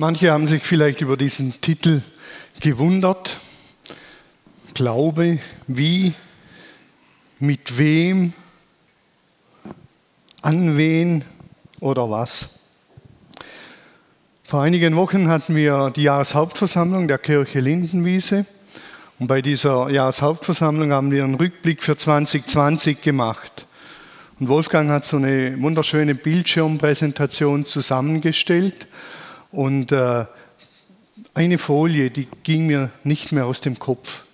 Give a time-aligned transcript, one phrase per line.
[0.00, 2.00] Manche haben sich vielleicht über diesen Titel
[2.58, 3.36] gewundert.
[4.72, 6.14] Glaube, wie,
[7.38, 8.32] mit wem,
[10.40, 11.22] an wen
[11.80, 12.48] oder was.
[14.42, 18.46] Vor einigen Wochen hatten wir die Jahreshauptversammlung der Kirche Lindenwiese.
[19.18, 23.66] Und bei dieser Jahreshauptversammlung haben wir einen Rückblick für 2020 gemacht.
[24.38, 28.86] Und Wolfgang hat so eine wunderschöne Bildschirmpräsentation zusammengestellt.
[29.52, 30.24] Und äh,
[31.34, 34.24] eine Folie, die ging mir nicht mehr aus dem Kopf.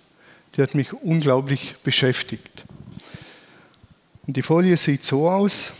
[0.55, 2.65] Die hat mich unglaublich beschäftigt.
[4.25, 5.71] Und die Folie sieht so aus.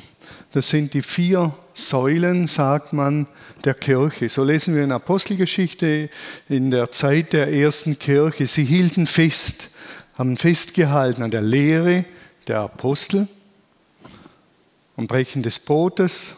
[0.54, 3.28] Das sind die vier Säulen, sagt man,
[3.64, 4.30] der Kirche.
[4.30, 6.10] So lesen wir in Apostelgeschichte
[6.48, 8.46] in der Zeit der ersten Kirche.
[8.46, 9.76] Sie hielten fest,
[10.18, 12.06] haben festgehalten an der Lehre
[12.48, 13.28] der Apostel,
[14.96, 16.36] am Brechen des Brotes,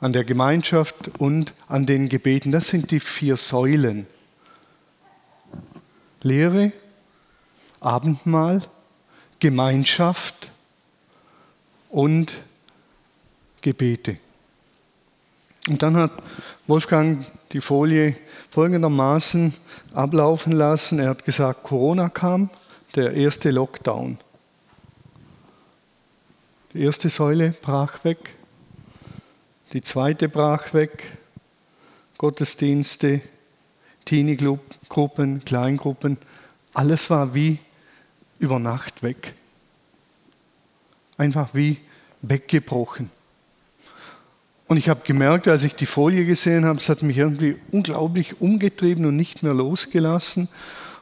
[0.00, 2.52] an der Gemeinschaft und an den Gebeten.
[2.52, 4.06] Das sind die vier Säulen.
[6.22, 6.72] Lehre,
[7.80, 8.62] Abendmahl,
[9.38, 10.50] Gemeinschaft
[11.88, 12.32] und
[13.60, 14.18] Gebete.
[15.68, 16.12] Und dann hat
[16.66, 18.16] Wolfgang die Folie
[18.50, 19.54] folgendermaßen
[19.92, 20.98] ablaufen lassen.
[20.98, 22.50] Er hat gesagt, Corona kam,
[22.94, 24.18] der erste Lockdown.
[26.72, 28.36] Die erste Säule brach weg,
[29.72, 31.16] die zweite brach weg,
[32.18, 33.20] Gottesdienste,
[34.04, 36.18] Teenie-Gruppen, Kleingruppen,
[36.72, 37.58] alles war wie
[38.38, 39.34] über Nacht weg.
[41.16, 41.78] Einfach wie
[42.22, 43.10] weggebrochen.
[44.68, 48.40] Und ich habe gemerkt, als ich die Folie gesehen habe, es hat mich irgendwie unglaublich
[48.40, 50.48] umgetrieben und nicht mehr losgelassen.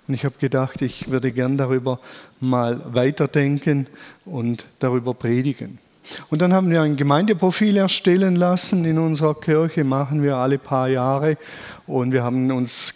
[0.07, 1.99] Und ich habe gedacht, ich würde gern darüber
[2.41, 3.87] mal weiterdenken
[4.27, 5.79] und darüber predigen.
[6.31, 10.89] Und dann haben wir ein Gemeindeprofil erstellen lassen in unserer Kirche, machen wir alle paar
[10.89, 11.37] Jahre.
[11.87, 12.95] Und wir haben uns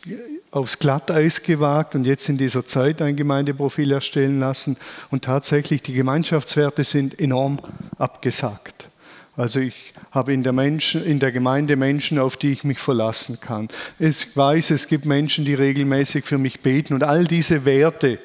[0.51, 4.77] aufs Glatteis gewagt und jetzt in dieser Zeit ein Gemeindeprofil erstellen lassen.
[5.11, 7.61] Und tatsächlich, die Gemeinschaftswerte sind enorm
[7.99, 8.89] abgesagt.
[9.37, 13.39] Also ich habe in der, Menschen, in der Gemeinde Menschen, auf die ich mich verlassen
[13.41, 13.69] kann.
[13.99, 18.19] Ich weiß, es gibt Menschen, die regelmäßig für mich beten und all diese Werte,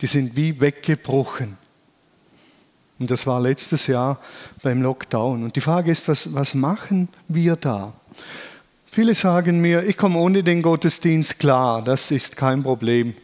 [0.00, 1.56] die sind wie weggebrochen.
[2.98, 4.18] Und das war letztes Jahr
[4.62, 5.44] beim Lockdown.
[5.44, 7.92] Und die Frage ist, was, was machen wir da?
[8.90, 13.14] Viele sagen mir, ich komme ohne den Gottesdienst klar, das ist kein Problem.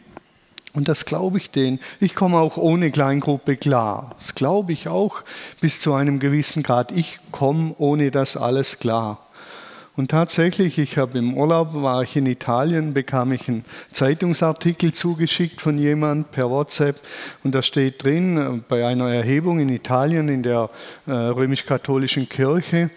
[0.73, 1.79] Und das glaube ich denen.
[1.99, 4.15] Ich komme auch ohne Kleingruppe klar.
[4.19, 5.23] Das glaube ich auch
[5.61, 6.91] bis zu einem gewissen Grad.
[6.91, 9.24] Ich komme ohne das alles klar.
[9.97, 13.63] Und tatsächlich, ich habe im Urlaub, war ich in Italien, bekam ich einen
[13.93, 16.99] Zeitungsartikel zugeschickt von jemand per WhatsApp
[17.45, 20.69] und da steht drin, äh, bei einer Erhebung in Italien in der
[21.07, 22.89] äh, römisch-katholischen Kirche,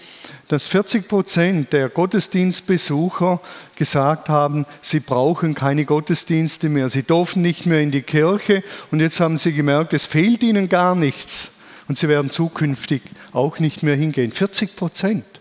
[0.48, 3.40] dass 40 Prozent der Gottesdienstbesucher
[3.76, 8.98] gesagt haben, sie brauchen keine Gottesdienste mehr, sie dürfen nicht mehr in die Kirche und
[8.98, 13.84] jetzt haben sie gemerkt, es fehlt ihnen gar nichts und sie werden zukünftig auch nicht
[13.84, 14.32] mehr hingehen.
[14.32, 15.37] 40 Prozent.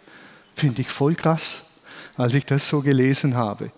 [0.57, 1.69] Finde ich voll krass,
[2.15, 3.71] als ich das so gelesen habe.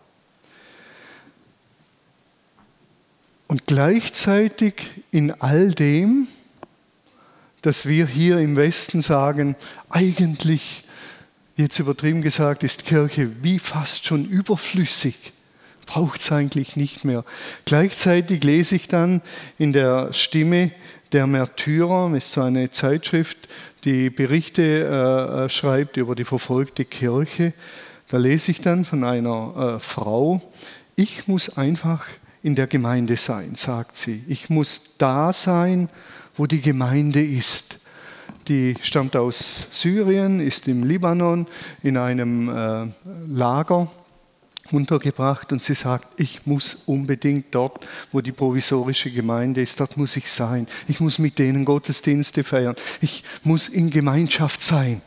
[3.50, 4.76] Und gleichzeitig
[5.12, 6.30] in all dem,
[7.64, 9.58] dass wir hier im Westen sagen,
[9.90, 10.86] eigentlich,
[11.58, 15.34] jetzt übertrieben gesagt, ist Kirche wie fast schon überflüssig,
[15.86, 17.26] braucht es eigentlich nicht mehr.
[17.66, 19.22] Gleichzeitig lese ich dann
[19.58, 20.72] in der Stimme
[21.12, 23.38] der Märtyrer, ist so eine Zeitschrift,
[23.84, 27.54] die Berichte äh, äh, schreibt über die verfolgte Kirche.
[28.10, 30.42] Da lese ich dann von einer äh, Frau,
[30.96, 32.06] ich muss einfach
[32.44, 34.24] in der Gemeinde sein, sagt sie.
[34.28, 35.90] Ich muss da sein,
[36.36, 37.80] wo die Gemeinde ist.
[38.48, 41.48] Die stammt aus Syrien, ist im Libanon
[41.84, 42.88] in einem äh,
[43.28, 43.92] Lager
[44.72, 50.16] untergebracht und sie sagt, ich muss unbedingt dort, wo die provisorische Gemeinde ist, dort muss
[50.16, 50.68] ich sein.
[50.88, 52.76] Ich muss mit denen Gottesdienste feiern.
[53.02, 55.02] Ich muss in Gemeinschaft sein.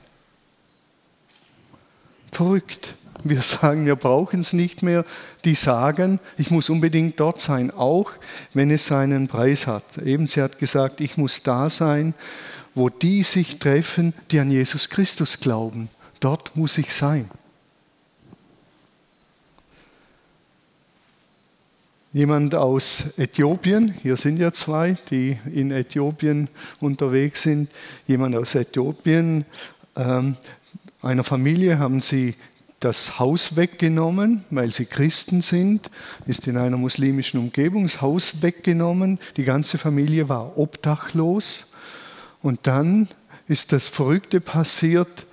[2.31, 2.95] Verrückt.
[3.25, 5.05] Wir sagen, wir brauchen es nicht mehr.
[5.45, 8.13] Die sagen, ich muss unbedingt dort sein, auch
[8.53, 9.99] wenn es seinen Preis hat.
[9.99, 12.15] Eben, sie hat gesagt, ich muss da sein,
[12.75, 15.89] wo die sich treffen, die an Jesus Christus glauben.
[16.21, 17.31] Dort muss ich sein.
[22.15, 26.49] Jemand aus Äthiopien, hier sind ja zwei, die in Äthiopien
[26.79, 27.71] unterwegs sind.
[28.07, 29.47] Jemand aus Äthiopien,
[29.97, 30.37] ähm,
[31.01, 32.35] einer Familie haben sie
[32.81, 35.89] das Haus weggenommen, weil sie Christen sind,
[36.27, 41.73] ist in einer muslimischen Umgebung, das Haus weggenommen, die ganze Familie war obdachlos
[42.43, 43.09] und dann
[43.49, 45.25] ist das Verrückte passiert,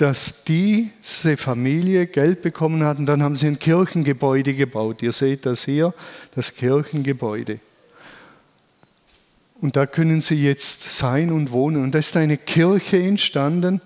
[0.00, 5.02] dass diese Familie Geld bekommen hat und dann haben sie ein Kirchengebäude gebaut.
[5.02, 5.92] Ihr seht das hier,
[6.34, 7.60] das Kirchengebäude.
[9.60, 11.82] Und da können sie jetzt sein und wohnen.
[11.82, 13.82] Und da ist eine Kirche entstanden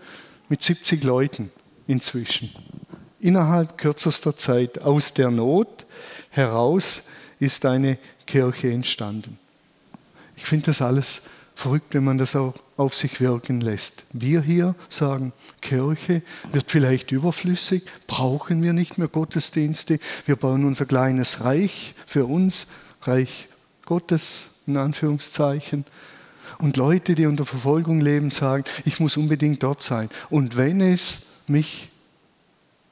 [0.49, 1.50] mit 70 Leuten
[1.88, 2.50] inzwischen.
[3.19, 5.84] Innerhalb kürzester Zeit aus der Not
[6.31, 7.02] heraus
[7.40, 9.37] ist eine Kirche entstanden.
[10.37, 11.22] Ich finde das alles
[11.56, 14.05] verrückt, wenn man das auch auf sich wirken lässt.
[14.12, 16.23] Wir hier sagen, Kirche
[16.53, 22.69] wird vielleicht überflüssig, brauchen wir nicht mehr Gottesdienste, wir bauen unser kleines Reich für uns,
[23.03, 23.49] Reich
[23.85, 25.85] Gottes in Anführungszeichen.
[26.59, 30.09] Und Leute, die unter Verfolgung leben, sagen, ich muss unbedingt dort sein.
[30.31, 31.91] Und wenn es mich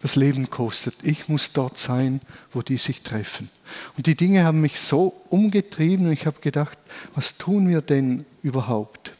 [0.00, 2.20] das Leben kostet, ich muss dort sein,
[2.52, 3.50] wo die sich treffen.
[3.96, 6.76] Und die Dinge haben mich so umgetrieben und ich habe gedacht,
[7.14, 9.14] was tun wir denn überhaupt?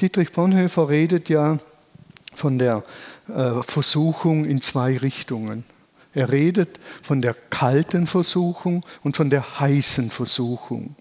[0.00, 1.58] Dietrich Bonhoeffer redet ja
[2.34, 2.84] von der
[3.28, 5.64] äh, Versuchung in zwei Richtungen.
[6.14, 10.94] Er redet von der kalten Versuchung und von der heißen Versuchung.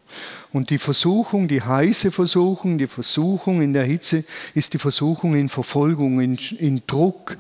[0.53, 5.50] Und die Versuchung, die heiße Versuchung, die Versuchung in der Hitze ist die Versuchung in
[5.50, 7.38] Verfolgung, in, in Druck,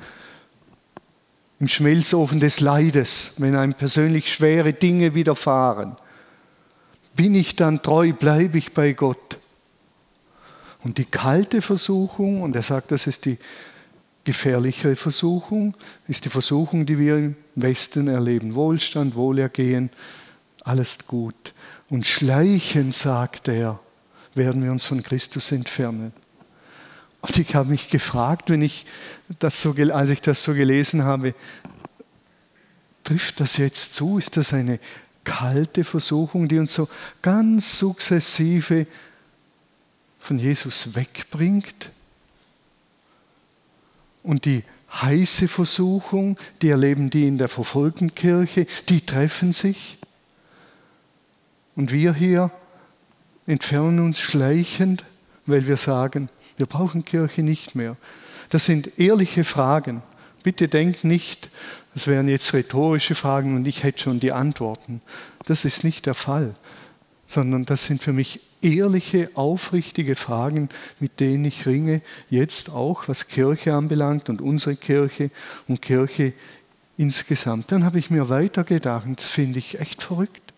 [1.61, 5.95] im Schmelzofen des Leides, wenn einem persönlich schwere Dinge widerfahren.
[7.15, 9.37] Bin ich dann treu, bleibe ich bei Gott.
[10.83, 13.37] Und die kalte Versuchung, und er sagt, das ist die
[14.23, 15.75] gefährlichere Versuchung,
[16.07, 18.55] ist die Versuchung, die wir im Westen erleben.
[18.55, 19.89] Wohlstand, Wohlergehen,
[20.63, 21.53] alles gut.
[21.89, 23.79] Und schleichend, sagt er,
[24.33, 26.13] werden wir uns von Christus entfernen.
[27.21, 28.85] Und ich habe mich gefragt, wenn ich
[29.39, 31.35] das so, als ich das so gelesen habe,
[33.03, 34.17] trifft das jetzt zu?
[34.17, 34.79] Ist das eine
[35.23, 36.87] kalte Versuchung, die uns so
[37.21, 38.87] ganz sukzessive
[40.21, 41.89] von Jesus wegbringt?
[44.23, 44.63] Und die
[44.93, 49.97] heiße Versuchung, die erleben die in der verfolgten Kirche, die treffen sich.
[51.75, 52.51] Und wir hier
[53.47, 55.03] entfernen uns schleichend,
[55.47, 57.97] weil wir sagen, wir brauchen Kirche nicht mehr.
[58.49, 60.03] Das sind ehrliche Fragen.
[60.43, 61.49] Bitte denkt nicht,
[61.93, 65.01] das wären jetzt rhetorische Fragen und ich hätte schon die Antworten.
[65.45, 66.53] Das ist nicht der Fall,
[67.27, 70.69] sondern das sind für mich ehrliche, aufrichtige Fragen,
[70.99, 75.31] mit denen ich ringe, jetzt auch, was Kirche anbelangt und unsere Kirche
[75.67, 76.33] und Kirche
[76.97, 77.71] insgesamt.
[77.71, 80.53] Dann habe ich mir weitergedacht, das finde ich echt verrückt.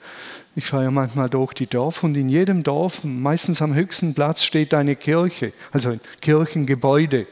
[0.55, 4.43] Ich fahre ja manchmal durch die Dörfer und in jedem Dorf, meistens am höchsten Platz,
[4.43, 7.25] steht eine Kirche, also ein Kirchengebäude.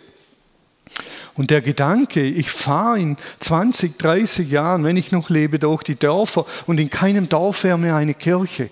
[1.35, 5.95] Und der Gedanke, ich fahre in 20, 30 Jahren, wenn ich noch lebe, durch die
[5.95, 8.69] Dörfer und in keinem Dorf wäre mehr eine Kirche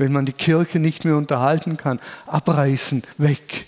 [0.00, 3.66] wenn man die Kirche nicht mehr unterhalten kann, abreißen, weg.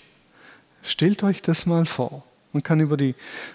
[0.81, 2.23] Stellt euch das mal vor.
[2.53, 3.13] Man kann über die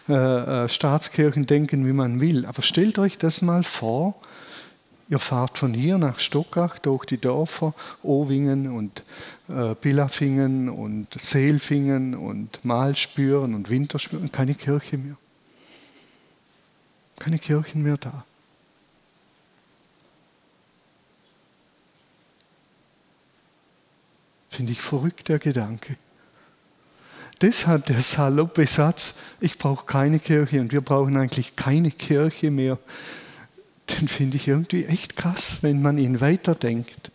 [0.08, 4.14] äh, äh, Staatskirchen denken, wie man will, aber stellt euch das mal vor.
[5.08, 9.02] Ihr fahrt von hier nach Stockach durch die Dörfer Owingen und
[9.48, 15.16] äh, Billafingen und Seelfingen und Malspüren und Winterspüren, keine Kirche mehr.
[17.18, 18.24] Keine Kirchen mehr da.
[24.50, 25.96] Finde ich verrückt, der Gedanke.
[27.40, 32.78] Deshalb der saloppe Satz, ich brauche keine Kirche und wir brauchen eigentlich keine Kirche mehr,
[33.90, 37.10] den finde ich irgendwie echt krass, wenn man ihn weiterdenkt.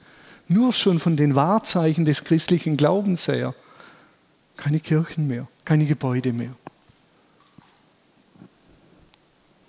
[0.47, 3.53] Nur schon von den Wahrzeichen des christlichen Glaubens her.
[4.55, 6.51] Keine Kirchen mehr, keine Gebäude mehr.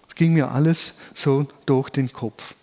[0.08, 2.54] Es ging mir alles so durch den Kopf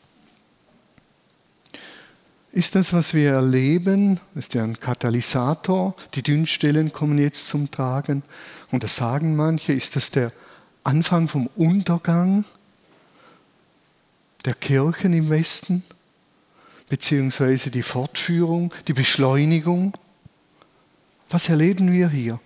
[2.53, 5.96] ist das, was wir erleben, ist ja ein Katalysator.
[6.15, 8.24] Die Dünnstellen kommen jetzt zum Tragen.
[8.72, 10.31] Und das sagen manche, ist das der
[10.84, 12.43] Anfang vom Untergang
[14.43, 15.84] der Kirchen im Westen,
[16.89, 19.93] beziehungsweise die Fortführung, die Beschleunigung.
[21.29, 22.39] Was erleben wir hier?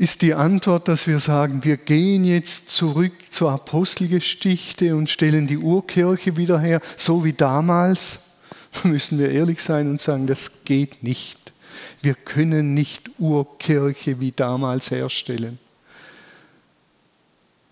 [0.00, 5.58] Ist die Antwort, dass wir sagen, wir gehen jetzt zurück zur Apostelgeschichte und stellen die
[5.58, 8.30] Urkirche wieder her, so wie damals.
[8.72, 11.52] Da müssen wir ehrlich sein und sagen, das geht nicht.
[12.00, 15.58] Wir können nicht Urkirche wie damals herstellen.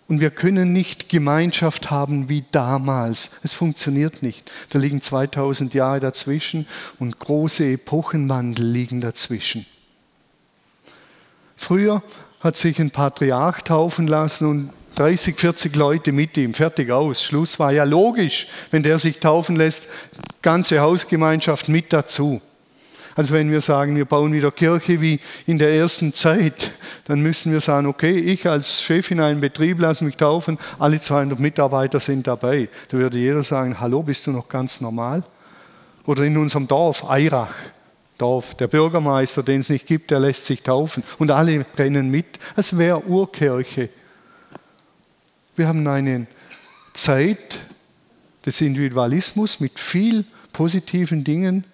[0.07, 3.41] Und wir können nicht Gemeinschaft haben wie damals.
[3.43, 4.53] Es funktioniert nicht.
[4.69, 6.67] Da liegen 2000 Jahre dazwischen
[6.99, 9.65] und große Epochenwandel liegen dazwischen.
[11.59, 12.03] Früher
[12.41, 17.23] hat sich ein Patriarch taufen lassen und 30, 40 Leute mit ihm, fertig aus.
[17.23, 19.89] Schluss war ja logisch, wenn der sich taufen lässt,
[20.41, 22.41] ganze Hausgemeinschaft mit dazu.
[23.15, 26.71] Also wenn wir sagen, wir bauen wieder Kirche wie in der ersten Zeit,
[27.07, 31.01] dann müssen wir sagen, okay, ich als Chef in einem Betrieb lasse mich taufen, alle
[31.01, 32.69] 200 Mitarbeiter sind dabei.
[32.89, 35.25] Da würde jeder sagen, hallo, bist du noch ganz normal?
[36.07, 37.55] Oder in unserem Dorf, Eirach,
[38.19, 42.27] Dorf, der Bürgermeister, den es nicht gibt, der lässt sich taufen und alle rennen mit.
[42.57, 43.89] Es wäre Urkirche.
[45.57, 46.27] Wir haben eine
[46.95, 47.61] Zeit
[48.45, 51.65] des Individualismus mit viel positiven Dingen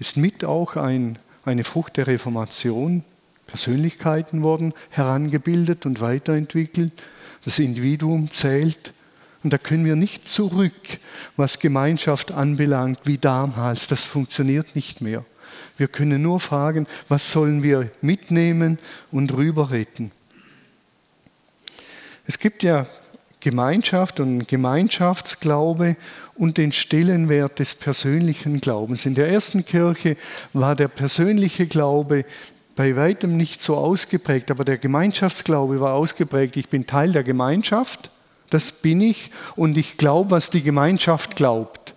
[0.00, 3.04] ist mit auch ein, eine Frucht der Reformation.
[3.46, 6.92] Persönlichkeiten wurden herangebildet und weiterentwickelt.
[7.44, 8.92] Das Individuum zählt.
[9.42, 10.98] Und da können wir nicht zurück,
[11.36, 13.86] was Gemeinschaft anbelangt, wie damals.
[13.88, 15.24] Das funktioniert nicht mehr.
[15.80, 18.78] Wir können nur fragen, was sollen wir mitnehmen
[19.10, 20.12] und rüberretten.
[22.26, 22.86] Es gibt ja
[23.40, 25.96] Gemeinschaft und Gemeinschaftsglaube
[26.34, 29.06] und den Stellenwert des persönlichen Glaubens.
[29.06, 30.18] In der ersten Kirche
[30.52, 32.26] war der persönliche Glaube
[32.76, 36.58] bei weitem nicht so ausgeprägt, aber der Gemeinschaftsglaube war ausgeprägt.
[36.58, 38.10] Ich bin Teil der Gemeinschaft,
[38.50, 41.94] das bin ich, und ich glaube, was die Gemeinschaft glaubt.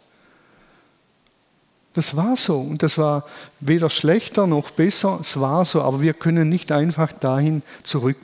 [1.94, 3.26] Das war so und das war
[3.60, 8.18] weder schlechter noch besser, es war so, aber wir können nicht einfach dahin zurück.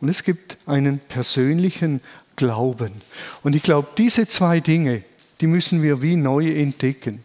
[0.00, 2.00] Und es gibt einen persönlichen
[2.36, 2.92] Glauben.
[3.42, 5.02] Und ich glaube, diese zwei Dinge,
[5.40, 7.24] die müssen wir wie neu entdecken.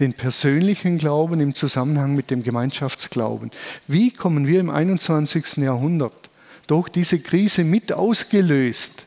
[0.00, 3.50] Den persönlichen Glauben im Zusammenhang mit dem Gemeinschaftsglauben.
[3.86, 5.58] Wie kommen wir im 21.
[5.58, 6.30] Jahrhundert
[6.66, 9.06] durch diese Krise mit ausgelöst?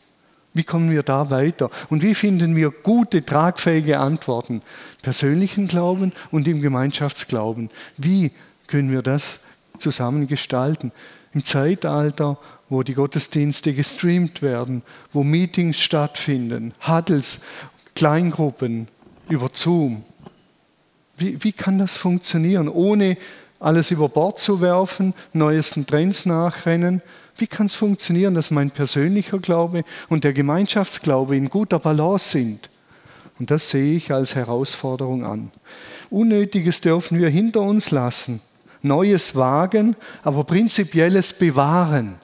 [0.55, 1.69] Wie kommen wir da weiter?
[1.89, 4.63] Und wie finden wir gute, tragfähige Antworten?
[5.03, 7.69] Persönlichen Glauben und im Gemeinschaftsglauben.
[7.97, 8.31] Wie
[8.65, 9.41] können wir das
[9.77, 10.91] zusammen gestalten?
[11.33, 14.81] Im Zeitalter wo die Gottesdienste gestreamt werden,
[15.13, 17.41] wo Meetings stattfinden, Huddles,
[17.95, 18.87] Kleingruppen
[19.29, 20.03] über Zoom.
[21.17, 23.17] Wie, wie kann das funktionieren, ohne
[23.59, 27.01] alles über Bord zu werfen, neuesten Trends nachrennen?
[27.37, 32.69] Wie kann es funktionieren, dass mein persönlicher Glaube und der Gemeinschaftsglaube in guter Balance sind?
[33.37, 35.51] Und das sehe ich als Herausforderung an.
[36.09, 38.41] Unnötiges dürfen wir hinter uns lassen,
[38.81, 42.15] Neues wagen, aber Prinzipielles bewahren.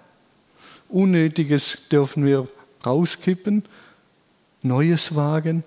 [0.88, 2.48] Unnötiges dürfen wir
[2.86, 3.64] rauskippen,
[4.62, 5.64] Neues wagen,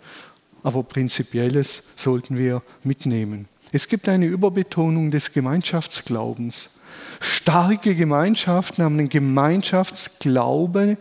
[0.63, 3.49] aber Prinzipielles sollten wir mitnehmen.
[3.75, 6.79] Es gibt eine Überbetonung des Gemeinschaftsglaubens.
[7.19, 10.97] Starke Gemeinschaften haben einen Gemeinschaftsglaube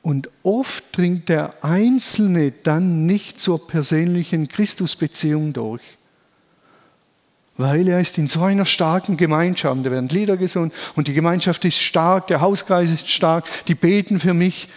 [0.00, 5.82] und oft dringt der Einzelne dann nicht zur persönlichen Christusbeziehung durch
[7.60, 9.84] weil er ist in so einer starken Gemeinschaft.
[9.84, 14.20] Da werden Lieder gesungen und die Gemeinschaft ist stark, der Hauskreis ist stark, die beten
[14.20, 14.68] für mich.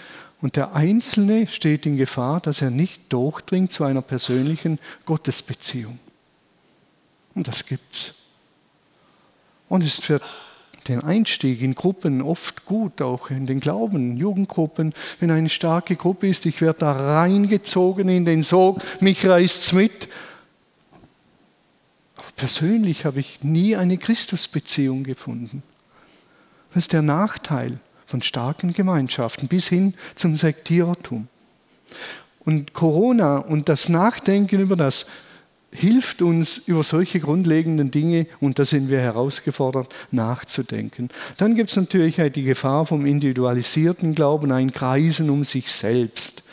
[0.42, 6.00] Und der Einzelne steht in Gefahr, dass er nicht durchdringt zu einer persönlichen Gottesbeziehung.
[7.36, 8.14] Und das gibt's.
[9.70, 10.20] Und es ist für
[10.88, 16.28] den Einstieg in Gruppen oft gut, auch in den Glauben, Jugendgruppen, wenn eine starke Gruppe
[16.28, 20.10] ist, ich werde da reingezogen in den Sog, mich reißt's mit
[22.42, 25.62] persönlich habe ich nie eine Christusbeziehung gefunden.
[26.74, 31.28] Das ist der Nachteil von starken Gemeinschaften bis hin zum Sektierertum.
[32.40, 35.06] Und Corona und das Nachdenken über das
[35.72, 41.10] hilft uns, über solche grundlegenden Dinge, und da sind wir herausgefordert, nachzudenken.
[41.38, 46.44] Dann gibt es natürlich die Gefahr vom individualisierten Glauben, ein Kreisen um sich selbst.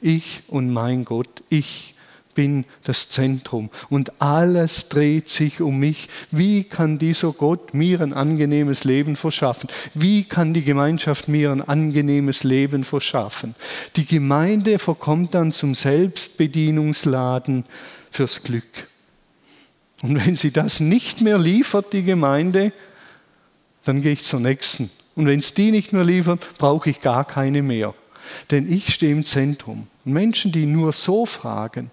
[0.00, 1.94] Ich und mein Gott, ich
[2.38, 6.08] bin das Zentrum und alles dreht sich um mich.
[6.30, 9.68] Wie kann dieser Gott mir ein angenehmes Leben verschaffen?
[9.92, 13.56] Wie kann die Gemeinschaft mir ein angenehmes Leben verschaffen?
[13.96, 17.64] Die Gemeinde verkommt dann zum Selbstbedienungsladen
[18.18, 18.88] fürs Glück.
[20.02, 22.72] Und wenn sie das nicht mehr liefert, die Gemeinde,
[23.84, 24.90] dann gehe ich zur nächsten.
[25.14, 27.94] Und wenn es die nicht mehr liefert, brauche ich gar keine mehr.
[28.50, 29.86] Denn ich stehe im Zentrum.
[30.04, 31.92] Und Menschen, die nur so fragen,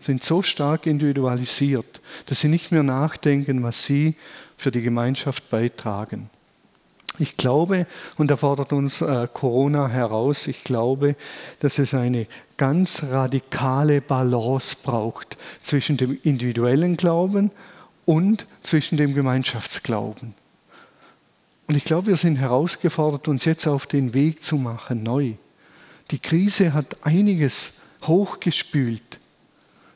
[0.00, 4.14] sind so stark individualisiert, dass sie nicht mehr nachdenken, was sie
[4.56, 6.30] für die Gemeinschaft beitragen.
[7.20, 7.86] Ich glaube,
[8.16, 11.16] und da fordert uns äh, Corona heraus, ich glaube,
[11.58, 17.50] dass es eine ganz radikale Balance braucht zwischen dem individuellen Glauben
[18.06, 20.32] und zwischen dem Gemeinschaftsglauben.
[21.68, 25.34] Und ich glaube, wir sind herausgefordert, uns jetzt auf den Weg zu machen, neu.
[26.10, 29.18] Die Krise hat einiges hochgespült.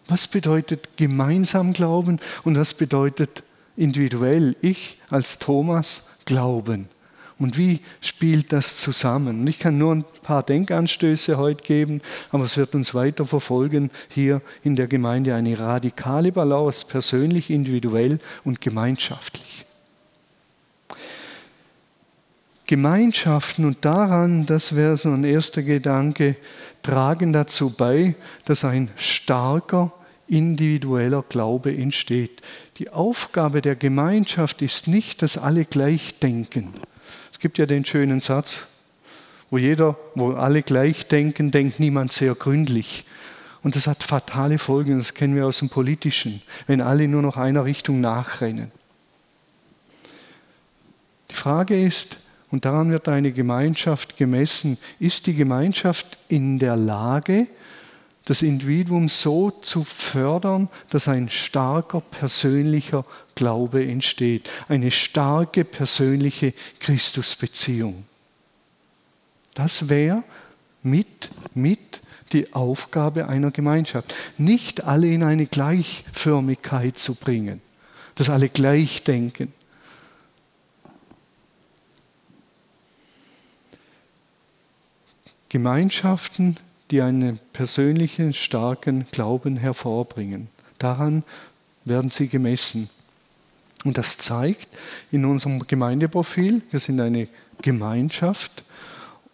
[0.08, 3.42] Was bedeutet gemeinsam glauben und was bedeutet
[3.78, 6.90] individuell ich als Thomas glauben?
[7.38, 9.46] Und wie spielt das zusammen?
[9.46, 12.00] Ich kann nur ein paar Denkanstöße heute geben,
[12.30, 18.20] aber es wird uns weiter verfolgen hier in der Gemeinde eine radikale Balance, persönlich, individuell
[18.44, 19.66] und gemeinschaftlich.
[22.66, 26.36] Gemeinschaften und daran, das wäre so ein erster Gedanke,
[26.82, 28.14] tragen dazu bei,
[28.46, 29.92] dass ein starker
[30.28, 32.40] individueller Glaube entsteht.
[32.78, 36.72] Die Aufgabe der Gemeinschaft ist nicht, dass alle gleich denken.
[37.32, 38.68] Es gibt ja den schönen Satz,
[39.50, 43.04] wo jeder, wo alle gleich denken, denkt niemand sehr gründlich.
[43.62, 47.36] Und das hat fatale Folgen, das kennen wir aus dem Politischen, wenn alle nur noch
[47.36, 48.70] einer Richtung nachrennen.
[51.30, 52.16] Die Frage ist,
[52.54, 54.78] und daran wird eine Gemeinschaft gemessen.
[55.00, 57.48] Ist die Gemeinschaft in der Lage,
[58.24, 63.04] das Individuum so zu fördern, dass ein starker persönlicher
[63.34, 68.04] Glaube entsteht, eine starke persönliche Christusbeziehung?
[69.54, 70.24] Das wäre
[70.82, 72.00] mit, mit
[72.32, 74.14] die Aufgabe einer Gemeinschaft.
[74.36, 77.60] Nicht alle in eine Gleichförmigkeit zu bringen,
[78.14, 79.52] dass alle gleich denken,
[85.48, 86.56] Gemeinschaften,
[86.90, 90.48] die einen persönlichen, starken Glauben hervorbringen.
[90.78, 91.24] Daran
[91.84, 92.88] werden sie gemessen.
[93.84, 94.68] Und das zeigt
[95.12, 97.28] in unserem Gemeindeprofil, wir sind eine
[97.60, 98.64] Gemeinschaft.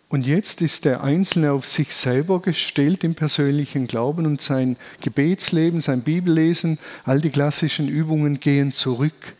[0.08, 5.82] Und jetzt ist der Einzelne auf sich selber gestellt im persönlichen Glauben und sein Gebetsleben,
[5.82, 9.34] sein Bibellesen, all die klassischen Übungen gehen zurück.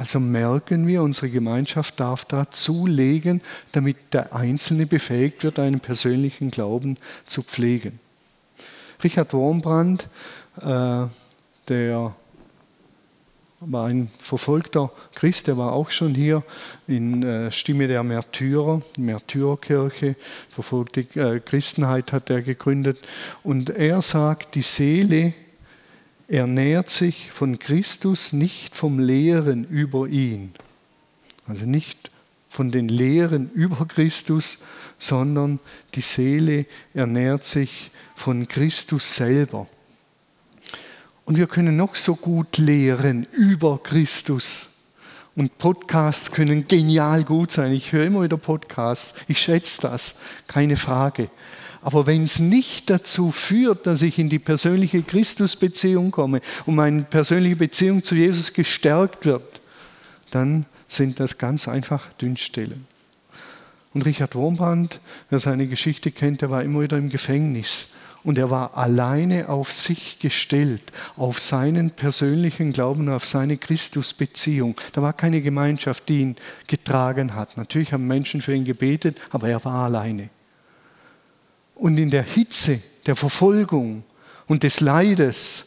[0.00, 3.42] Also merken wir, unsere Gemeinschaft darf dazu legen,
[3.72, 8.00] damit der Einzelne befähigt wird, einen persönlichen Glauben zu pflegen.
[9.04, 10.08] Richard Wormbrand,
[10.62, 11.04] äh,
[11.68, 12.14] der
[13.60, 16.44] war ein verfolgter Christ, der war auch schon hier
[16.86, 20.16] in äh, Stimme der Märtyrer, Märtyrerkirche,
[20.48, 23.00] verfolgte äh, Christenheit hat er gegründet.
[23.42, 25.34] Und er sagt, die Seele
[26.30, 30.52] er nährt sich von Christus nicht vom Lehren über ihn,
[31.48, 32.12] also nicht
[32.48, 34.60] von den Lehren über Christus,
[34.96, 35.58] sondern
[35.96, 39.66] die Seele ernährt sich von Christus selber.
[41.24, 44.68] Und wir können noch so gut lehren über Christus.
[45.34, 47.72] Und Podcasts können genial gut sein.
[47.72, 49.14] Ich höre immer wieder Podcasts.
[49.26, 51.28] Ich schätze das, keine Frage.
[51.82, 57.02] Aber wenn es nicht dazu führt, dass ich in die persönliche Christusbeziehung komme und meine
[57.02, 59.60] persönliche Beziehung zu Jesus gestärkt wird,
[60.30, 62.86] dann sind das ganz einfach Dünnstellen.
[63.92, 67.88] Und Richard Wurmbrand, wer seine Geschichte kennt, der war immer wieder im Gefängnis.
[68.22, 70.82] Und er war alleine auf sich gestellt,
[71.16, 74.78] auf seinen persönlichen Glauben, auf seine Christusbeziehung.
[74.92, 77.56] Da war keine Gemeinschaft, die ihn getragen hat.
[77.56, 80.28] Natürlich haben Menschen für ihn gebetet, aber er war alleine.
[81.80, 84.04] Und in der Hitze der Verfolgung
[84.46, 85.64] und des Leides,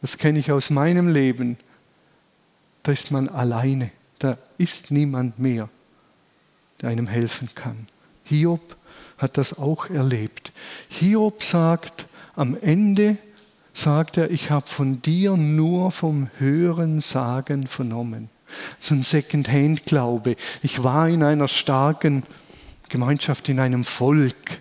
[0.00, 1.56] das kenne ich aus meinem Leben,
[2.82, 3.92] da ist man alleine.
[4.18, 5.68] Da ist niemand mehr,
[6.80, 7.86] der einem helfen kann.
[8.24, 8.76] Hiob
[9.18, 10.50] hat das auch erlebt.
[10.88, 13.18] Hiob sagt am Ende,
[13.72, 18.30] sagt er, ich habe von dir nur vom Hören Sagen vernommen.
[18.80, 20.34] Das ist ein Second-Hand-Glaube.
[20.60, 22.24] Ich war in einer starken
[22.88, 24.60] Gemeinschaft, in einem Volk.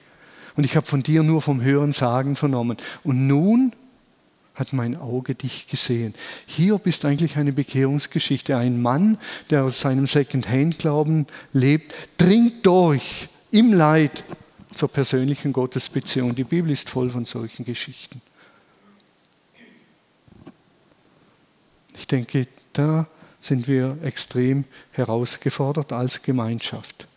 [0.61, 2.77] Und ich habe von dir nur vom Hören sagen vernommen.
[3.03, 3.71] Und nun
[4.53, 6.13] hat mein Auge dich gesehen.
[6.45, 8.55] Hiob ist eigentlich eine Bekehrungsgeschichte.
[8.55, 9.17] Ein Mann,
[9.49, 14.23] der aus seinem Second-Hand-Glauben lebt, dringt durch im Leid
[14.75, 16.35] zur persönlichen Gottesbeziehung.
[16.35, 18.21] Die Bibel ist voll von solchen Geschichten.
[21.97, 23.07] Ich denke, da
[23.39, 27.07] sind wir extrem herausgefordert als Gemeinschaft.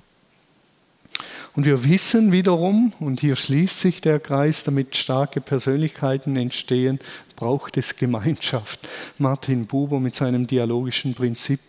[1.56, 6.98] Und wir wissen wiederum, und hier schließt sich der Kreis, damit starke Persönlichkeiten entstehen,
[7.36, 8.80] braucht es Gemeinschaft.
[9.18, 11.60] Martin Buber mit seinem dialogischen Prinzip,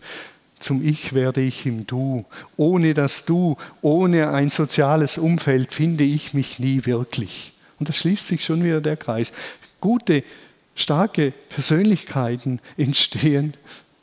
[0.57, 2.25] zum Ich werde ich im Du.
[2.57, 7.53] Ohne das Du, ohne ein soziales Umfeld finde ich mich nie wirklich.
[7.77, 9.33] Und da schließt sich schon wieder der Kreis.
[9.81, 10.23] Gute,
[10.73, 13.53] starke Persönlichkeiten entstehen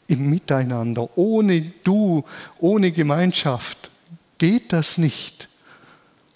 [0.06, 1.08] im Miteinander.
[1.16, 2.22] Ohne Du,
[2.60, 3.90] ohne Gemeinschaft
[4.38, 5.48] geht das nicht.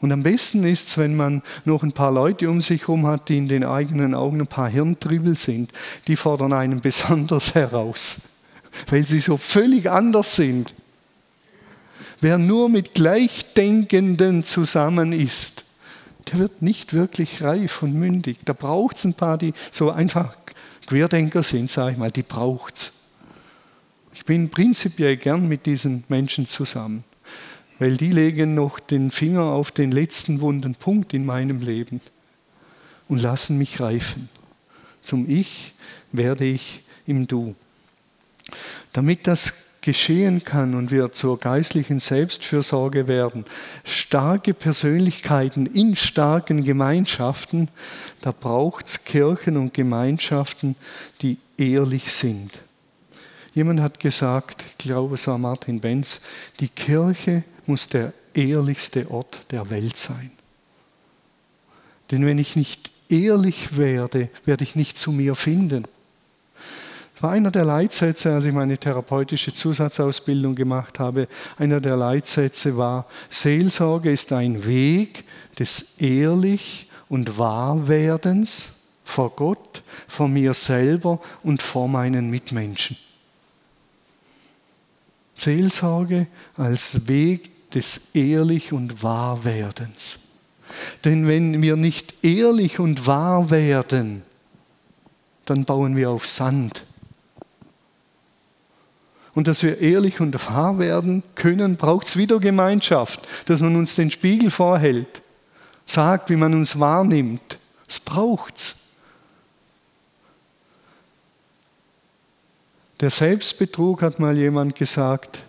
[0.00, 3.28] Und am besten ist es, wenn man noch ein paar Leute um sich herum hat,
[3.28, 5.72] die in den eigenen Augen ein paar Hirntribbel sind.
[6.06, 8.18] Die fordern einen besonders heraus,
[8.88, 10.74] weil sie so völlig anders sind.
[12.20, 15.64] Wer nur mit Gleichdenkenden zusammen ist,
[16.30, 18.38] der wird nicht wirklich reif und mündig.
[18.44, 20.36] Da braucht es ein paar, die so einfach
[20.86, 22.92] Querdenker sind, sage ich mal, die braucht es.
[24.14, 27.04] Ich bin prinzipiell gern mit diesen Menschen zusammen,
[27.78, 32.00] weil die legen noch den Finger auf den letzten wunden Punkt in meinem Leben
[33.08, 34.28] und lassen mich reifen.
[35.02, 35.74] Zum Ich
[36.12, 37.54] werde ich im Du.
[38.92, 39.52] Damit das
[39.86, 43.44] geschehen kann und wir zur geistlichen Selbstfürsorge werden,
[43.84, 47.68] starke Persönlichkeiten in starken Gemeinschaften,
[48.20, 50.74] da braucht es Kirchen und Gemeinschaften,
[51.22, 52.58] die ehrlich sind.
[53.54, 56.20] Jemand hat gesagt, ich glaube es war Martin Benz,
[56.58, 60.30] die Kirche muss der ehrlichste Ort der Welt sein.
[62.10, 65.86] Denn wenn ich nicht ehrlich werde, werde ich nicht zu mir finden.
[67.14, 71.28] Das war einer der Leitsätze, als ich meine therapeutische Zusatzausbildung gemacht habe.
[71.56, 75.24] Einer der Leitsätze war, Seelsorge ist ein Weg
[75.58, 82.98] des Ehrlich- und Wahrwerdens vor Gott, vor mir selber und vor meinen Mitmenschen.
[85.36, 86.26] Seelsorge
[86.56, 90.20] als Weg des Ehrlich- und Wahrwerdens.
[91.04, 94.22] Denn wenn wir nicht ehrlich und wahr werden,
[95.44, 96.84] dann bauen wir auf Sand.
[99.34, 103.94] Und dass wir ehrlich und wahr werden können, braucht es wieder Gemeinschaft, dass man uns
[103.94, 105.20] den Spiegel vorhält,
[105.84, 107.58] sagt, wie man uns wahrnimmt.
[107.86, 108.84] Es braucht's.
[113.00, 115.40] Der Selbstbetrug, hat mal jemand gesagt,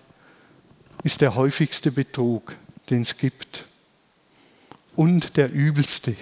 [1.07, 2.53] ist der häufigste Betrug,
[2.89, 3.63] den es gibt.
[4.97, 6.17] Und der übelste.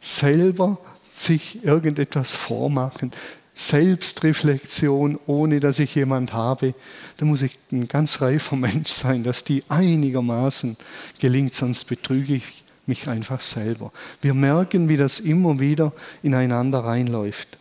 [0.00, 0.78] Selber
[1.12, 3.12] sich irgendetwas vormachen,
[3.54, 6.72] Selbstreflexion, ohne dass ich jemand habe,
[7.18, 10.78] da muss ich ein ganz reifer Mensch sein, dass die einigermaßen
[11.18, 13.92] gelingt, sonst betrüge ich mich einfach selber.
[14.22, 15.92] Wir merken, wie das immer wieder
[16.22, 17.58] ineinander reinläuft.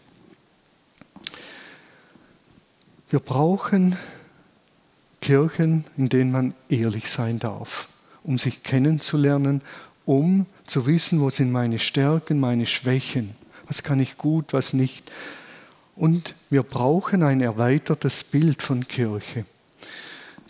[3.10, 3.97] Wir brauchen
[5.25, 7.88] Kirchen, in denen man ehrlich sein darf,
[8.23, 9.63] um sich kennenzulernen,
[10.05, 13.33] um zu wissen, wo sind meine Stärken, meine Schwächen,
[13.65, 15.11] was kann ich gut, was nicht.
[15.95, 19.45] Und wir brauchen ein erweitertes Bild von Kirche.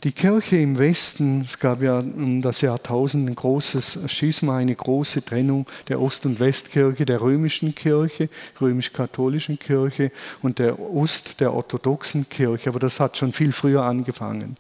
[0.05, 5.25] Die Kirche im Westen, es gab ja um das Jahrtausend ein großes Schisma, eine große
[5.25, 8.29] Trennung der Ost- und Westkirche, der römischen Kirche,
[8.61, 10.11] römisch-katholischen Kirche
[10.43, 12.69] und der Ost der orthodoxen Kirche.
[12.69, 14.57] Aber das hat schon viel früher angefangen.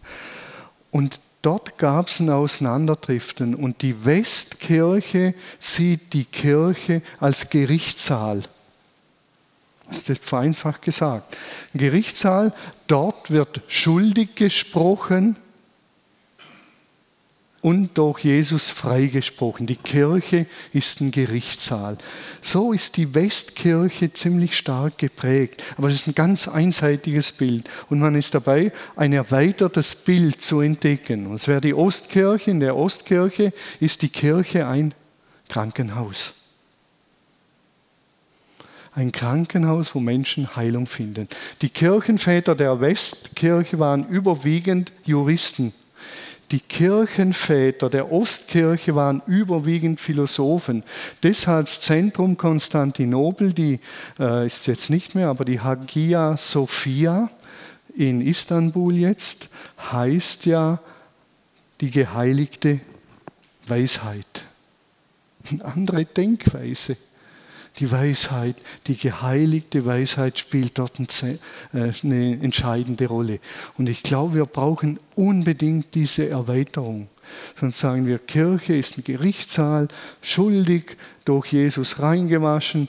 [0.89, 8.41] Und dort gab es ein Auseinanderdriften und die Westkirche sieht die Kirche als Gerichtssaal.
[9.87, 11.35] Das ist vereinfacht gesagt.
[11.73, 12.53] Ein Gerichtssaal,
[12.87, 15.37] dort wird schuldig gesprochen
[17.65, 19.65] und durch Jesus freigesprochen.
[19.65, 21.97] Die Kirche ist ein Gerichtssaal.
[22.39, 25.63] So ist die Westkirche ziemlich stark geprägt.
[25.75, 27.67] Aber es ist ein ganz einseitiges Bild.
[27.89, 31.25] Und man ist dabei, ein erweitertes Bild zu entdecken.
[31.25, 32.51] Und es wäre die Ostkirche.
[32.51, 34.93] In der Ostkirche ist die Kirche ein
[35.49, 36.44] Krankenhaus
[38.95, 41.27] ein Krankenhaus, wo Menschen Heilung finden.
[41.61, 45.73] Die Kirchenväter der Westkirche waren überwiegend Juristen.
[46.51, 50.83] Die Kirchenväter der Ostkirche waren überwiegend Philosophen.
[51.23, 53.79] Deshalb das Zentrum Konstantinopel, die
[54.19, 57.29] äh, ist jetzt nicht mehr, aber die Hagia Sophia
[57.95, 59.49] in Istanbul jetzt,
[59.91, 60.79] heißt ja
[61.81, 62.79] die geheiligte
[63.67, 64.45] Weisheit.
[65.49, 66.95] Eine andere Denkweise
[67.79, 68.55] die Weisheit,
[68.87, 71.37] die geheiligte Weisheit spielt dort äh,
[71.73, 73.39] eine entscheidende Rolle.
[73.77, 77.09] Und ich glaube, wir brauchen unbedingt diese Erweiterung.
[77.59, 79.87] Sonst sagen wir, Kirche ist ein Gerichtssaal,
[80.21, 82.87] schuldig, durch Jesus reingewaschen,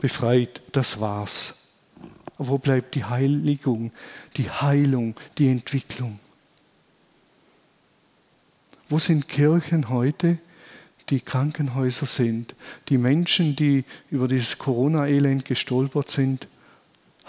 [0.00, 1.58] befreit, das war's.
[2.38, 3.92] Wo bleibt die Heiligung,
[4.36, 6.18] die Heilung, die Entwicklung?
[8.88, 10.38] Wo sind Kirchen heute?
[11.12, 12.54] Die Krankenhäuser sind,
[12.88, 16.48] die Menschen, die über dieses Corona-Elend gestolpert sind,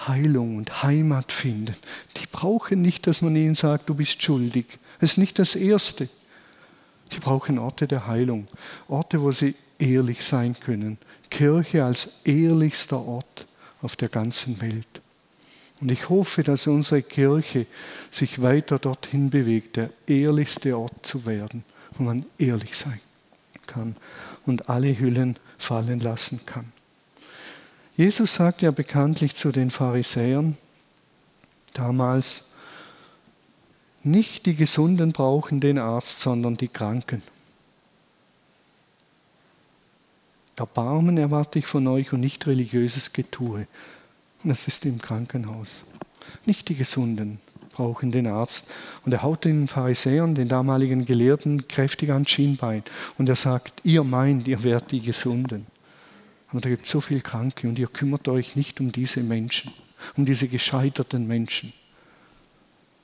[0.07, 1.75] Heilung und Heimat finden.
[2.15, 4.79] Die brauchen nicht, dass man ihnen sagt, du bist schuldig.
[5.01, 6.07] Das ist nicht das Erste.
[7.11, 8.47] Die brauchen Orte der Heilung,
[8.87, 10.97] Orte, wo sie ehrlich sein können.
[11.29, 13.47] Kirche als ehrlichster Ort
[13.81, 15.01] auf der ganzen Welt.
[15.81, 17.65] Und ich hoffe, dass unsere Kirche
[18.09, 21.65] sich weiter dorthin bewegt, der ehrlichste Ort zu werden,
[21.97, 23.12] wo man ehrlich sein kann
[23.67, 23.95] kann
[24.45, 26.71] und alle Hüllen fallen lassen kann.
[27.95, 30.57] Jesus sagt ja bekanntlich zu den Pharisäern
[31.73, 32.45] damals,
[34.01, 37.21] nicht die Gesunden brauchen den Arzt, sondern die Kranken.
[40.55, 43.67] Erbarmen erwarte ich von euch und nicht religiöses Getue.
[44.43, 45.83] Das ist im Krankenhaus.
[46.45, 47.39] Nicht die Gesunden
[47.73, 48.71] brauchen den Arzt.
[49.05, 52.83] Und er haut den Pharisäern, den damaligen Gelehrten, kräftig an Schienbein.
[53.17, 55.67] Und er sagt, ihr meint, ihr werdet die Gesunden.
[56.49, 59.73] Aber da gibt es so viele Kranke und ihr kümmert euch nicht um diese Menschen,
[60.15, 61.73] um diese gescheiterten Menschen.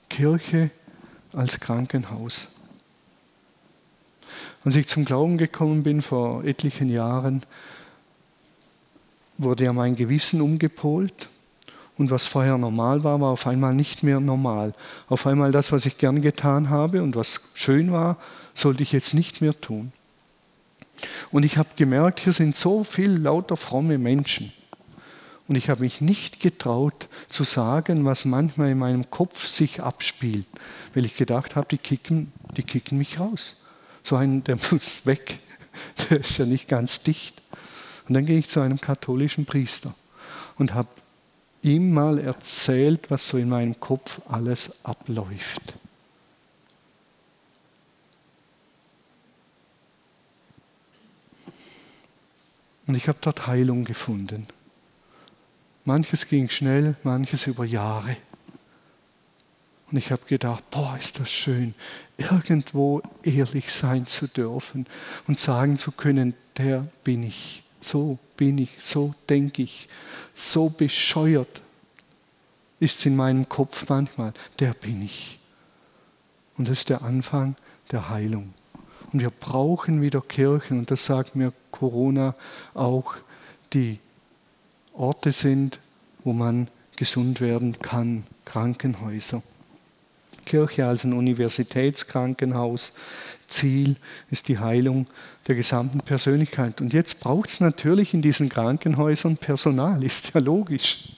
[0.07, 0.69] Kirche
[1.33, 2.47] als Krankenhaus.
[4.63, 7.41] Als ich zum Glauben gekommen bin vor etlichen Jahren,
[9.37, 11.29] wurde ja mein Gewissen umgepolt
[11.99, 14.73] und was vorher normal war, war auf einmal nicht mehr normal.
[15.09, 18.17] Auf einmal das, was ich gern getan habe und was schön war,
[18.53, 19.91] sollte ich jetzt nicht mehr tun.
[21.29, 24.53] Und ich habe gemerkt, hier sind so viele lauter fromme Menschen.
[25.49, 30.47] Und ich habe mich nicht getraut zu sagen, was manchmal in meinem Kopf sich abspielt,
[30.93, 33.61] weil ich gedacht habe, die kicken, die kicken mich raus.
[34.03, 35.39] So ein, der muss weg,
[36.09, 37.41] der ist ja nicht ganz dicht.
[38.07, 39.93] Und dann gehe ich zu einem katholischen Priester
[40.57, 40.87] und habe
[41.61, 45.75] ihm mal erzählt, was so in meinem Kopf alles abläuft.
[52.87, 54.47] Und ich habe dort Heilung gefunden.
[55.85, 58.17] Manches ging schnell, manches über Jahre.
[59.91, 61.73] Und ich habe gedacht, boah, ist das schön,
[62.17, 64.85] irgendwo ehrlich sein zu dürfen
[65.27, 69.87] und sagen zu können, der bin ich, so bin ich, so denke ich,
[70.33, 71.61] so bescheuert
[72.79, 75.39] ist es in meinem Kopf manchmal, der bin ich.
[76.57, 77.55] Und das ist der Anfang
[77.91, 78.53] der Heilung.
[79.11, 82.35] Und wir brauchen wieder Kirchen, und das sagt mir Corona
[82.73, 83.15] auch,
[83.73, 83.99] die
[84.93, 85.79] Orte sind,
[86.23, 89.41] wo man gesund werden kann, Krankenhäuser.
[90.45, 92.93] Kirche als ein Universitätskrankenhaus.
[93.47, 93.95] Ziel
[94.29, 95.05] ist die Heilung
[95.49, 96.79] der gesamten Persönlichkeit.
[96.79, 101.09] Und jetzt braucht es natürlich in diesen Krankenhäusern Personal, ist ja logisch.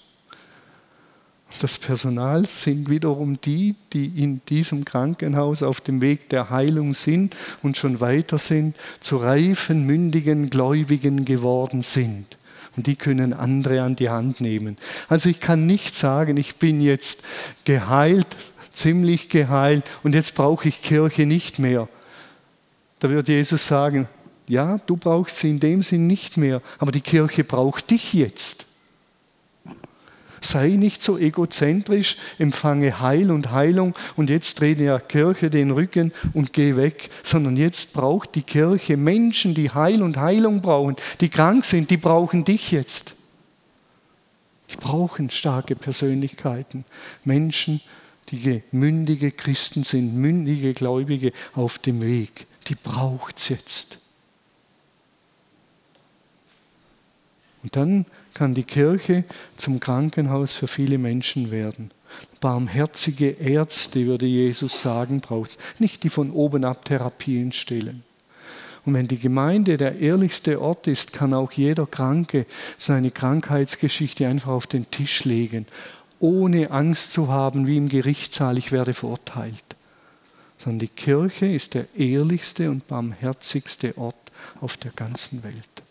[1.60, 7.36] Das Personal sind wiederum die, die in diesem Krankenhaus auf dem Weg der Heilung sind
[7.62, 12.38] und schon weiter sind, zu reifen, mündigen Gläubigen geworden sind.
[12.78, 14.78] Und die können andere an die Hand nehmen.
[15.10, 17.26] Also ich kann nicht sagen, ich bin jetzt
[17.66, 18.38] geheilt,
[18.72, 21.90] ziemlich geheilt und jetzt brauche ich Kirche nicht mehr.
[23.00, 24.08] Da wird Jesus sagen,
[24.52, 28.66] ja, du brauchst sie in dem Sinn nicht mehr, aber die Kirche braucht dich jetzt.
[30.42, 36.12] Sei nicht so egozentrisch, empfange Heil und Heilung und jetzt drehe der Kirche den Rücken
[36.34, 41.30] und geh weg, sondern jetzt braucht die Kirche Menschen, die Heil und Heilung brauchen, die
[41.30, 43.16] krank sind, die brauchen dich jetzt.
[44.70, 46.84] Die brauchen starke Persönlichkeiten,
[47.24, 47.80] Menschen,
[48.32, 52.48] die mündige Christen sind, mündige Gläubige auf dem Weg.
[52.68, 54.01] Die braucht es jetzt.
[57.64, 59.24] Und dann kann die Kirche
[59.58, 61.92] zum Krankenhaus für viele Menschen werden.
[62.40, 65.58] Barmherzige Ärzte, würde Jesus sagen, braucht es.
[65.80, 68.04] Nicht die von oben ab Therapien stellen.
[68.84, 72.48] Und wenn die Gemeinde der ehrlichste Ort ist, kann auch jeder Kranke
[72.80, 75.68] seine Krankheitsgeschichte einfach auf den Tisch legen,
[76.20, 79.54] ohne Angst zu haben, wie im Gerichtssaal, ich werde verurteilt.
[80.58, 84.16] Sondern die Kirche ist der ehrlichste und barmherzigste Ort
[84.62, 85.84] auf der ganzen Welt.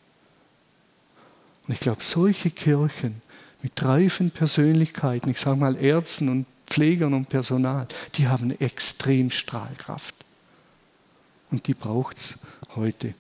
[1.71, 3.23] Und ich glaube, solche Kirchen
[3.63, 10.17] mit reifen Persönlichkeiten, ich sage mal Ärzten und Pflegern und Personal, die haben extrem Strahlkraft.
[11.53, 12.39] Und die braucht es
[12.75, 13.15] heute.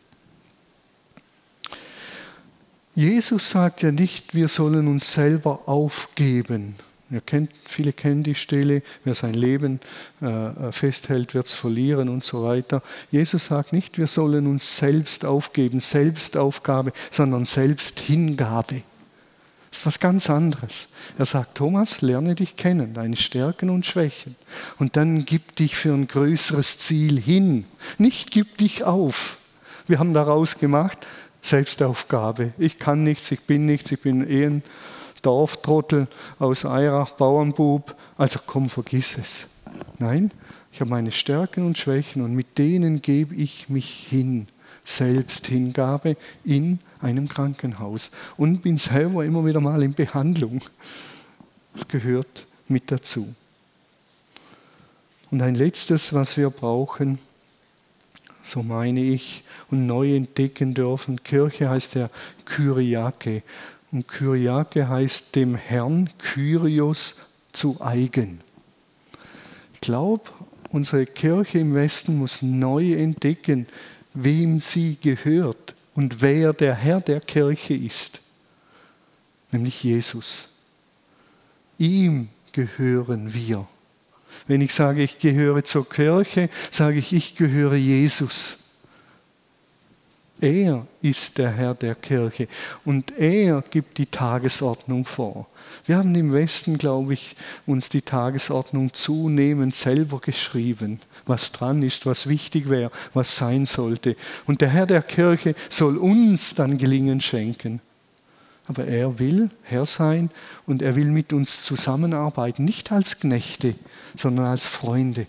[2.96, 6.74] Jesus sagt ja nicht, wir sollen uns selber aufgeben.
[7.26, 9.80] Kennt, viele kennen die Stelle, wer sein Leben
[10.22, 12.82] äh, äh festhält, wird es verlieren und so weiter.
[13.10, 18.82] Jesus sagt nicht, wir sollen uns selbst aufgeben, Selbstaufgabe, sondern Selbsthingabe.
[19.70, 20.88] Das ist was ganz anderes.
[21.16, 24.34] Er sagt, Thomas, lerne dich kennen, deine Stärken und Schwächen.
[24.78, 27.66] Und dann gib dich für ein größeres Ziel hin.
[27.96, 29.38] Nicht gib dich auf.
[29.86, 30.98] Wir haben daraus gemacht,
[31.40, 32.52] Selbstaufgabe.
[32.58, 34.62] Ich kann nichts, ich bin nichts, ich bin eh ein
[35.22, 39.48] Dorftrottel aus Eirach, Bauernbub, also komm, vergiss es.
[39.98, 40.30] Nein,
[40.72, 44.48] ich habe meine Stärken und Schwächen und mit denen gebe ich mich hin.
[44.84, 50.62] Selbsthingabe in einem Krankenhaus und bin selber immer wieder mal in Behandlung.
[51.74, 53.34] Das gehört mit dazu.
[55.30, 57.18] Und ein letztes, was wir brauchen,
[58.42, 62.10] so meine ich, und neu entdecken dürfen, Kirche heißt der
[62.44, 63.42] Kyriake.
[63.92, 67.16] Und Kyriake heißt dem Herrn Kyrios
[67.52, 68.40] zu eigen.
[69.74, 70.30] Ich glaube,
[70.70, 73.66] unsere Kirche im Westen muss neu entdecken,
[74.14, 78.20] wem sie gehört und wer der Herr der Kirche ist,
[79.50, 80.48] nämlich Jesus.
[81.78, 83.66] Ihm gehören wir.
[84.46, 88.58] Wenn ich sage, ich gehöre zur Kirche, sage ich, ich gehöre Jesus.
[90.40, 92.48] Er ist der Herr der Kirche
[92.86, 95.46] und er gibt die Tagesordnung vor.
[95.84, 102.06] Wir haben im Westen, glaube ich, uns die Tagesordnung zunehmend selber geschrieben, was dran ist,
[102.06, 104.16] was wichtig wäre, was sein sollte.
[104.46, 107.80] Und der Herr der Kirche soll uns dann Gelingen schenken.
[108.66, 110.30] Aber er will Herr sein
[110.66, 113.74] und er will mit uns zusammenarbeiten, nicht als Knechte,
[114.16, 115.26] sondern als Freunde.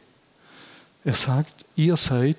[1.04, 2.38] Er sagt, ihr seid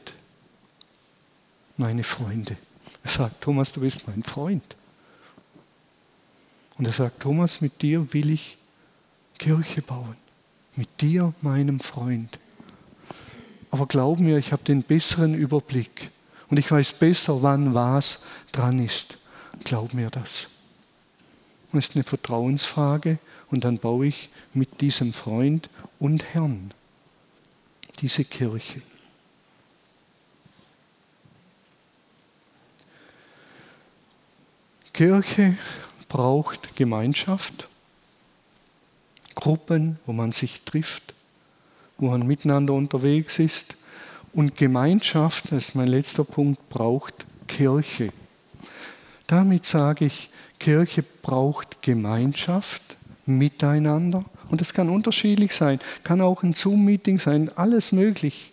[1.83, 2.57] meine Freunde.
[3.03, 4.77] Er sagt, Thomas, du bist mein Freund.
[6.79, 8.57] Und er sagt, Thomas, mit dir will ich
[9.37, 10.17] Kirche bauen.
[10.77, 12.39] Mit dir, meinem Freund.
[13.73, 16.11] Aber glaub mir, ich habe den besseren Überblick.
[16.49, 19.19] Und ich weiß besser, wann was dran ist.
[19.65, 20.51] Glaub mir das.
[21.73, 23.19] Es ist eine Vertrauensfrage.
[23.51, 25.69] Und dann baue ich mit diesem Freund
[25.99, 26.71] und Herrn
[28.01, 28.83] diese Kirche.
[34.93, 35.57] Kirche
[36.09, 37.69] braucht Gemeinschaft,
[39.35, 41.15] Gruppen, wo man sich trifft,
[41.97, 43.79] wo man miteinander unterwegs ist.
[44.35, 48.13] Und Gemeinschaft, das ist mein letzter Punkt, braucht Kirche.
[49.27, 50.29] Damit sage ich,
[50.59, 52.83] Kirche braucht Gemeinschaft
[53.25, 54.25] miteinander.
[54.51, 58.52] Und das kann unterschiedlich sein, kann auch ein Zoom-Meeting sein, alles möglich.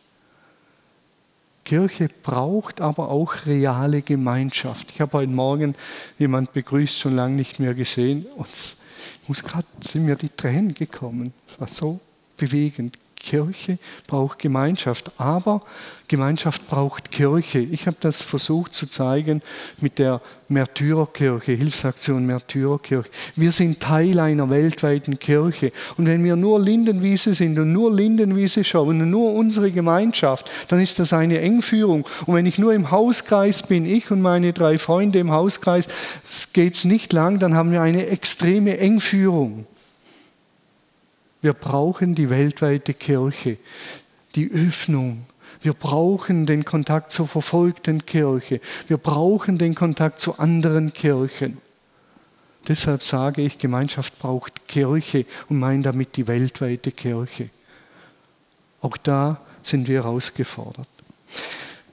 [1.69, 4.89] Kirche braucht aber auch reale Gemeinschaft.
[4.91, 5.75] Ich habe heute Morgen
[6.17, 10.73] jemand begrüßt, schon lange nicht mehr gesehen und ich muss gerade sind mir die Tränen
[10.73, 11.31] gekommen.
[11.47, 11.99] Es war so
[12.37, 12.97] bewegend.
[13.19, 13.77] Kirche
[14.07, 15.61] braucht Gemeinschaft, aber
[16.07, 17.59] Gemeinschaft braucht Kirche.
[17.59, 19.41] Ich habe das versucht zu zeigen
[19.79, 23.09] mit der Märtyrerkirche, Hilfsaktion Märtyrerkirche.
[23.35, 25.71] Wir sind Teil einer weltweiten Kirche.
[25.97, 30.81] Und wenn wir nur Lindenwiese sind und nur Lindenwiese schauen und nur unsere Gemeinschaft, dann
[30.81, 32.07] ist das eine Engführung.
[32.25, 35.87] Und wenn ich nur im Hauskreis bin, ich und meine drei Freunde im Hauskreis,
[36.53, 39.67] geht es nicht lang, dann haben wir eine extreme Engführung.
[41.41, 43.57] Wir brauchen die weltweite Kirche,
[44.35, 45.25] die Öffnung.
[45.61, 48.61] Wir brauchen den Kontakt zur verfolgten Kirche.
[48.87, 51.57] Wir brauchen den Kontakt zu anderen Kirchen.
[52.67, 57.49] Deshalb sage ich, Gemeinschaft braucht Kirche und meine damit die weltweite Kirche.
[58.81, 60.87] Auch da sind wir herausgefordert.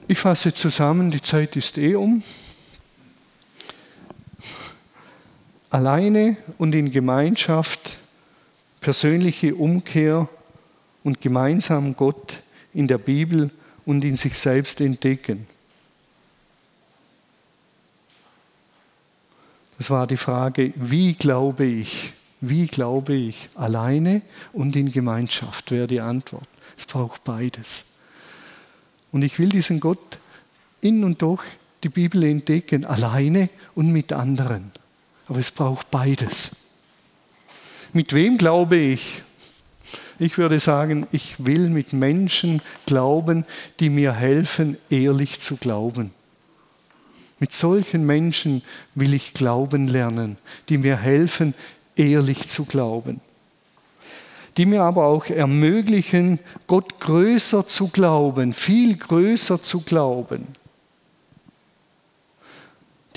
[0.07, 2.23] Ich fasse zusammen, die Zeit ist eh um.
[5.69, 7.97] Alleine und in Gemeinschaft
[8.81, 10.29] persönliche Umkehr
[11.03, 12.41] und gemeinsam Gott
[12.73, 13.51] in der Bibel
[13.85, 15.47] und in sich selbst entdecken.
[19.77, 22.13] Das war die Frage, wie glaube ich?
[22.41, 23.49] Wie glaube ich?
[23.55, 24.21] Alleine
[24.53, 26.47] und in Gemeinschaft wäre die Antwort.
[26.75, 27.85] Es braucht beides.
[29.11, 30.19] Und ich will diesen Gott
[30.81, 31.43] in und durch
[31.83, 34.71] die Bibel entdecken, alleine und mit anderen.
[35.27, 36.51] Aber es braucht beides.
[37.93, 39.21] Mit wem glaube ich?
[40.19, 43.45] Ich würde sagen, ich will mit Menschen glauben,
[43.79, 46.11] die mir helfen, ehrlich zu glauben.
[47.39, 48.63] Mit solchen Menschen
[48.95, 50.37] will ich glauben lernen,
[50.69, 51.53] die mir helfen,
[51.95, 53.21] ehrlich zu glauben.
[54.57, 60.47] Die mir aber auch ermöglichen, Gott größer zu glauben, viel größer zu glauben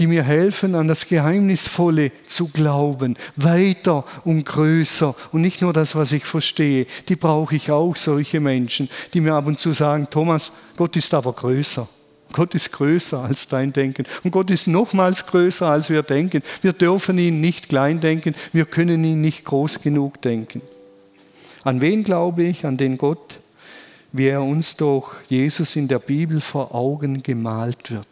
[0.01, 5.95] die mir helfen, an das Geheimnisvolle zu glauben, weiter und größer und nicht nur das,
[5.95, 6.87] was ich verstehe.
[7.11, 11.13] Die brauche ich auch, solche Menschen, die mir ab und zu sagen, Thomas, Gott ist
[11.13, 11.87] aber größer.
[12.33, 14.07] Gott ist größer als dein Denken.
[14.25, 16.43] Und Gott ist nochmals größer, als wir denken.
[16.63, 18.35] Wir dürfen ihn nicht klein denken.
[18.55, 20.63] Wir können ihn nicht groß genug denken.
[21.63, 22.65] An wen glaube ich?
[22.65, 23.39] An den Gott,
[24.13, 28.07] wie er uns durch Jesus in der Bibel vor Augen gemalt wird.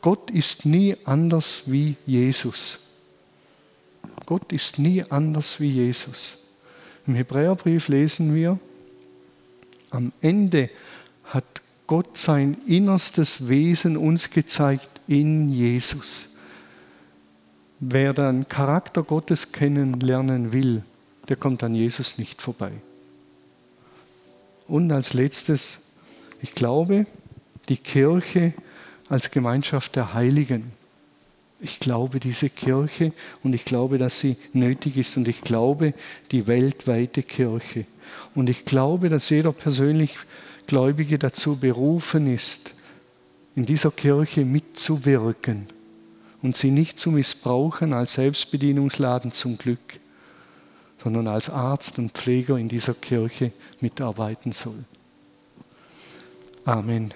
[0.00, 2.80] Gott ist nie anders wie Jesus.
[4.26, 6.44] Gott ist nie anders wie Jesus.
[7.06, 8.58] Im Hebräerbrief lesen wir,
[9.90, 10.70] am Ende
[11.24, 16.28] hat Gott sein innerstes Wesen uns gezeigt in Jesus.
[17.80, 20.82] Wer den Charakter Gottes kennenlernen will,
[21.28, 22.72] der kommt an Jesus nicht vorbei.
[24.66, 25.78] Und als letztes,
[26.42, 27.06] ich glaube,
[27.70, 28.52] die Kirche
[29.08, 30.72] als Gemeinschaft der Heiligen.
[31.60, 35.92] Ich glaube diese Kirche und ich glaube, dass sie nötig ist und ich glaube
[36.30, 37.86] die weltweite Kirche.
[38.34, 40.16] Und ich glaube, dass jeder persönlich
[40.66, 42.74] Gläubige dazu berufen ist,
[43.56, 45.66] in dieser Kirche mitzuwirken
[46.42, 49.98] und sie nicht zu missbrauchen als Selbstbedienungsladen zum Glück,
[51.02, 53.50] sondern als Arzt und Pfleger in dieser Kirche
[53.80, 54.84] mitarbeiten soll.
[56.64, 57.12] Amen.